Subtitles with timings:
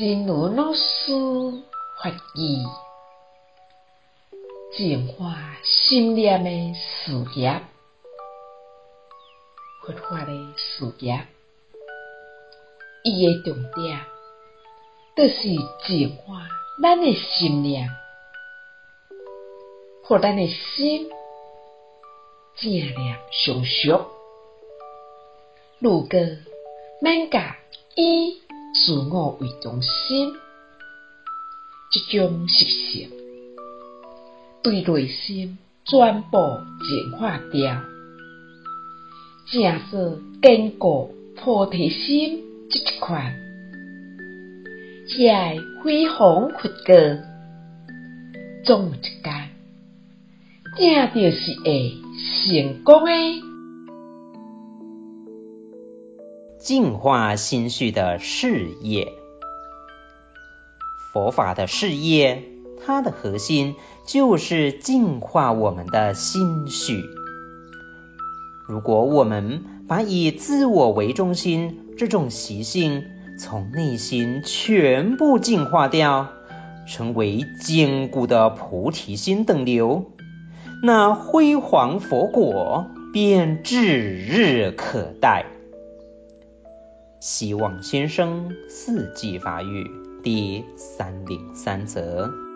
[0.00, 1.12] 真如老师
[2.02, 2.64] 法语，
[4.74, 7.60] 净化心念的事业，
[9.82, 11.26] 佛法的事业，
[13.04, 14.00] 伊的重点，
[15.14, 15.34] 就是
[15.86, 16.48] 净化
[16.82, 17.90] 咱的心念，
[20.04, 21.10] 互咱的心
[22.56, 24.06] 正念常熟，
[25.78, 26.18] 如果
[27.02, 27.58] 免甲
[27.96, 28.40] 以
[28.72, 30.32] 自我为中心，
[31.90, 33.10] 这种习性
[34.62, 36.38] 对内心全部
[36.88, 37.82] 净化掉，
[39.50, 43.34] 正是坚固菩提心这一块，
[45.08, 47.18] 才会辉煌佛光，
[48.64, 49.50] 总有一天，
[50.76, 51.96] 定就是会
[52.44, 53.49] 成功的。
[56.60, 59.14] 净化心绪的事业，
[61.10, 62.42] 佛法的事业，
[62.84, 63.76] 它的核心
[64.06, 67.02] 就是净化我们的心绪。
[68.68, 73.04] 如果我们把以自我为中心这种习性
[73.38, 76.28] 从内心全部净化掉，
[76.86, 80.12] 成为坚固的菩提心等流，
[80.82, 85.46] 那辉煌佛果便指日可待。
[87.20, 89.90] 希望先生四季发育
[90.22, 92.49] 第三零三则。